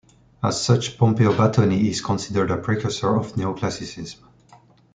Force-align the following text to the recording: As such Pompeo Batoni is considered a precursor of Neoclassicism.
As 0.41 0.59
such 0.59 0.97
Pompeo 0.97 1.31
Batoni 1.31 1.87
is 1.87 2.01
considered 2.01 2.49
a 2.49 2.57
precursor 2.57 3.15
of 3.19 3.33
Neoclassicism. 3.33 4.17